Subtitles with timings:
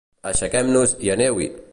[0.29, 1.51] Aixequem-nos i aneu-hi!